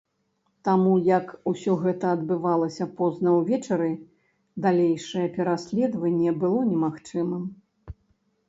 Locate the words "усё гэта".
1.51-2.05